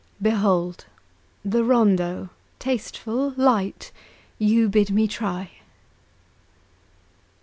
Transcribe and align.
Behold! 0.19 0.85
the 1.45 1.63
rondeau, 1.63 2.29
tasteful, 2.57 3.35
light, 3.37 3.91
You 4.39 4.67
bid 4.67 4.89
me 4.89 5.07
try! 5.07 5.51